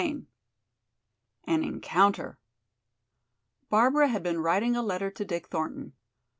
CHAPTER 0.01 0.17
IV 0.17 0.25
An 1.43 1.63
Encounter 1.63 2.39
Barbara 3.69 4.07
had 4.07 4.23
been 4.23 4.39
writing 4.39 4.75
a 4.75 4.81
letter 4.81 5.11
to 5.11 5.23
Dick 5.23 5.45
Thornton. 5.45 5.93